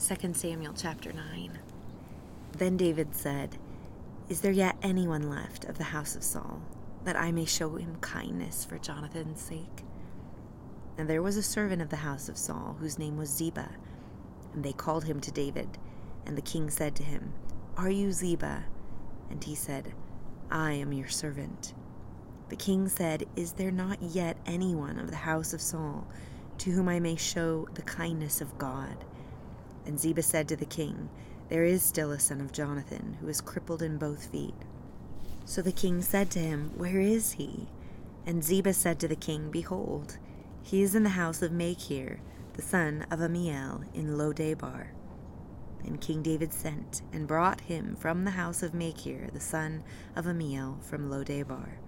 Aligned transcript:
2 0.00 0.32
Samuel 0.32 0.74
chapter 0.76 1.12
9. 1.12 1.58
Then 2.56 2.76
David 2.76 3.16
said, 3.16 3.58
Is 4.28 4.40
there 4.40 4.52
yet 4.52 4.76
anyone 4.80 5.28
left 5.28 5.64
of 5.64 5.76
the 5.76 5.82
house 5.84 6.14
of 6.14 6.22
Saul, 6.22 6.62
that 7.04 7.16
I 7.16 7.32
may 7.32 7.44
show 7.44 7.74
him 7.74 7.96
kindness 8.00 8.64
for 8.64 8.78
Jonathan's 8.78 9.40
sake? 9.40 9.82
And 10.96 11.10
there 11.10 11.20
was 11.20 11.36
a 11.36 11.42
servant 11.42 11.82
of 11.82 11.88
the 11.88 11.96
house 11.96 12.28
of 12.28 12.38
Saul, 12.38 12.76
whose 12.78 12.96
name 12.96 13.16
was 13.16 13.28
Ziba. 13.28 13.70
And 14.54 14.64
they 14.64 14.72
called 14.72 15.02
him 15.02 15.20
to 15.20 15.32
David. 15.32 15.68
And 16.26 16.38
the 16.38 16.42
king 16.42 16.70
said 16.70 16.94
to 16.96 17.02
him, 17.02 17.32
Are 17.76 17.90
you 17.90 18.12
Ziba? 18.12 18.66
And 19.30 19.42
he 19.42 19.56
said, 19.56 19.94
I 20.48 20.74
am 20.74 20.92
your 20.92 21.08
servant. 21.08 21.74
The 22.50 22.56
king 22.56 22.88
said, 22.88 23.24
Is 23.34 23.54
there 23.54 23.72
not 23.72 24.00
yet 24.00 24.36
anyone 24.46 25.00
of 25.00 25.10
the 25.10 25.16
house 25.16 25.52
of 25.52 25.60
Saul 25.60 26.06
to 26.58 26.70
whom 26.70 26.88
I 26.88 27.00
may 27.00 27.16
show 27.16 27.66
the 27.74 27.82
kindness 27.82 28.40
of 28.40 28.58
God? 28.58 29.04
And 29.88 29.98
Ziba 29.98 30.22
said 30.22 30.48
to 30.48 30.56
the 30.56 30.66
king, 30.66 31.08
There 31.48 31.64
is 31.64 31.82
still 31.82 32.12
a 32.12 32.18
son 32.18 32.42
of 32.42 32.52
Jonathan, 32.52 33.16
who 33.22 33.28
is 33.28 33.40
crippled 33.40 33.80
in 33.80 33.96
both 33.96 34.26
feet. 34.26 34.54
So 35.46 35.62
the 35.62 35.72
king 35.72 36.02
said 36.02 36.30
to 36.32 36.38
him, 36.38 36.72
Where 36.76 37.00
is 37.00 37.32
he? 37.32 37.68
And 38.26 38.44
Ziba 38.44 38.74
said 38.74 39.00
to 39.00 39.08
the 39.08 39.16
king, 39.16 39.50
Behold, 39.50 40.18
he 40.62 40.82
is 40.82 40.94
in 40.94 41.04
the 41.04 41.08
house 41.08 41.40
of 41.40 41.52
Machir, 41.52 42.20
the 42.52 42.60
son 42.60 43.06
of 43.10 43.20
Ammiel, 43.20 43.82
in 43.94 44.18
Lodebar. 44.18 44.88
And 45.86 45.98
King 46.02 46.22
David 46.22 46.52
sent 46.52 47.00
and 47.10 47.26
brought 47.26 47.62
him 47.62 47.96
from 47.96 48.24
the 48.24 48.32
house 48.32 48.62
of 48.62 48.74
Machir, 48.74 49.30
the 49.32 49.40
son 49.40 49.82
of 50.14 50.26
Ammiel, 50.26 50.82
from 50.82 51.08
Lodebar. 51.08 51.78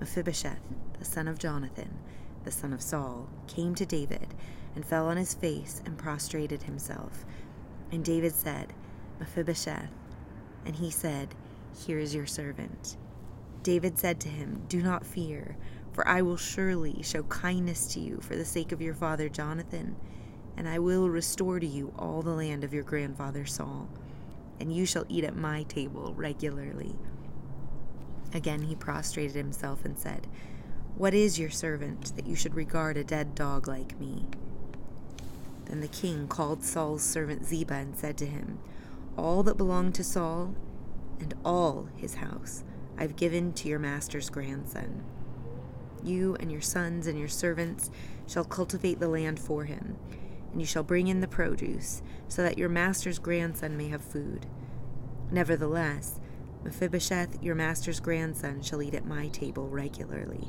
Mephibosheth, 0.00 0.62
the 0.98 1.04
son 1.04 1.28
of 1.28 1.38
Jonathan, 1.38 1.98
the 2.44 2.50
son 2.50 2.72
of 2.72 2.82
Saul, 2.82 3.28
came 3.46 3.74
to 3.74 3.86
David 3.86 4.34
and 4.74 4.84
fell 4.84 5.08
on 5.08 5.16
his 5.16 5.34
face 5.34 5.82
and 5.84 5.98
prostrated 5.98 6.62
himself. 6.62 7.24
And 7.90 8.04
David 8.04 8.32
said, 8.32 8.72
Mephibosheth. 9.20 9.90
And 10.64 10.76
he 10.76 10.90
said, 10.90 11.34
Here 11.84 11.98
is 11.98 12.14
your 12.14 12.26
servant. 12.26 12.96
David 13.62 13.98
said 13.98 14.20
to 14.20 14.28
him, 14.28 14.62
Do 14.68 14.82
not 14.82 15.06
fear, 15.06 15.56
for 15.92 16.06
I 16.08 16.22
will 16.22 16.36
surely 16.36 17.02
show 17.02 17.22
kindness 17.24 17.86
to 17.94 18.00
you 18.00 18.18
for 18.20 18.34
the 18.34 18.44
sake 18.44 18.72
of 18.72 18.80
your 18.80 18.94
father 18.94 19.28
Jonathan, 19.28 19.96
and 20.56 20.68
I 20.68 20.78
will 20.78 21.08
restore 21.08 21.60
to 21.60 21.66
you 21.66 21.92
all 21.98 22.22
the 22.22 22.30
land 22.30 22.64
of 22.64 22.74
your 22.74 22.82
grandfather 22.82 23.46
Saul, 23.46 23.88
and 24.58 24.72
you 24.72 24.86
shall 24.86 25.04
eat 25.08 25.24
at 25.24 25.36
my 25.36 25.64
table 25.64 26.14
regularly. 26.16 26.96
Again 28.34 28.62
he 28.62 28.74
prostrated 28.74 29.36
himself 29.36 29.84
and 29.84 29.98
said, 29.98 30.26
What 30.96 31.14
is 31.14 31.38
your 31.38 31.50
servant 31.50 32.14
that 32.16 32.26
you 32.26 32.36
should 32.36 32.54
regard 32.54 32.96
a 32.98 33.04
dead 33.04 33.34
dog 33.34 33.66
like 33.66 33.98
me? 33.98 34.26
Then 35.64 35.80
the 35.80 35.88
king 35.88 36.28
called 36.28 36.62
Saul's 36.62 37.02
servant 37.02 37.46
Ziba 37.46 37.74
and 37.74 37.96
said 37.96 38.18
to 38.18 38.26
him, 38.26 38.58
All 39.16 39.42
that 39.44 39.56
belonged 39.56 39.94
to 39.96 40.04
Saul 40.04 40.54
and 41.18 41.32
all 41.44 41.88
his 41.96 42.16
house 42.16 42.62
I've 42.98 43.16
given 43.16 43.54
to 43.54 43.68
your 43.68 43.78
master's 43.78 44.28
grandson. 44.28 45.02
You 46.04 46.36
and 46.38 46.52
your 46.52 46.60
sons 46.60 47.06
and 47.06 47.18
your 47.18 47.28
servants 47.28 47.90
shall 48.28 48.44
cultivate 48.44 49.00
the 49.00 49.08
land 49.08 49.40
for 49.40 49.64
him, 49.64 49.96
and 50.52 50.60
you 50.60 50.66
shall 50.66 50.82
bring 50.82 51.08
in 51.08 51.20
the 51.20 51.26
produce, 51.26 52.02
so 52.28 52.42
that 52.42 52.58
your 52.58 52.68
master's 52.68 53.18
grandson 53.18 53.78
may 53.78 53.88
have 53.88 54.04
food. 54.04 54.46
Nevertheless, 55.30 56.20
Mephibosheth, 56.64 57.42
your 57.42 57.54
master's 57.54 57.98
grandson, 57.98 58.62
shall 58.62 58.82
eat 58.82 58.94
at 58.94 59.06
my 59.06 59.28
table 59.28 59.68
regularly. 59.68 60.48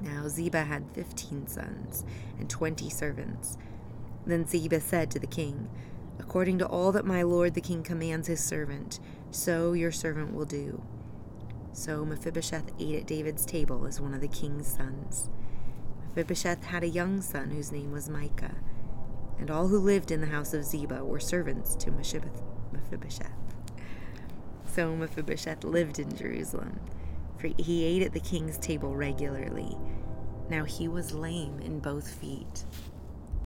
Now 0.00 0.28
Ziba 0.28 0.64
had 0.64 0.90
fifteen 0.92 1.46
sons 1.46 2.04
and 2.38 2.48
twenty 2.48 2.90
servants. 2.90 3.56
Then 4.26 4.46
Ziba 4.46 4.80
said 4.80 5.10
to 5.12 5.18
the 5.18 5.26
king, 5.26 5.68
According 6.18 6.58
to 6.58 6.66
all 6.66 6.92
that 6.92 7.04
my 7.04 7.22
lord 7.22 7.54
the 7.54 7.60
king 7.60 7.82
commands 7.82 8.28
his 8.28 8.42
servant, 8.42 9.00
so 9.30 9.72
your 9.72 9.92
servant 9.92 10.34
will 10.34 10.44
do. 10.44 10.82
So 11.72 12.04
Mephibosheth 12.04 12.72
ate 12.78 12.96
at 12.96 13.06
David's 13.06 13.44
table 13.44 13.86
as 13.86 14.00
one 14.00 14.14
of 14.14 14.20
the 14.20 14.28
king's 14.28 14.66
sons. 14.66 15.28
Mephibosheth 16.08 16.64
had 16.64 16.82
a 16.82 16.88
young 16.88 17.20
son 17.20 17.50
whose 17.50 17.70
name 17.70 17.92
was 17.92 18.08
Micah, 18.08 18.56
and 19.38 19.50
all 19.50 19.68
who 19.68 19.78
lived 19.78 20.10
in 20.10 20.22
the 20.22 20.28
house 20.28 20.54
of 20.54 20.64
Ziba 20.64 21.04
were 21.04 21.20
servants 21.20 21.76
to 21.76 21.90
Mephibosheth. 21.90 23.30
So 24.66 24.96
Mephibosheth 24.96 25.64
lived 25.64 25.98
in 25.98 26.16
Jerusalem, 26.16 26.80
he 27.58 27.84
ate 27.84 28.02
at 28.02 28.12
the 28.12 28.20
king's 28.20 28.58
table 28.58 28.94
regularly. 28.94 29.76
Now 30.48 30.64
he 30.64 30.88
was 30.88 31.12
lame 31.12 31.60
in 31.60 31.80
both 31.80 32.08
feet. 32.08 32.64